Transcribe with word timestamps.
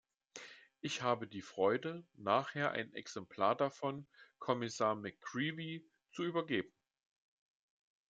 Ich 0.79 1.03
habe 1.03 1.27
die 1.27 1.43
Freude, 1.43 2.03
nachher 2.17 2.71
ein 2.71 2.91
Exemplar 2.95 3.55
davon 3.55 4.07
Kommissar 4.39 4.95
McCreevy 4.95 5.87
zu 6.09 6.23
übergeben. 6.23 6.73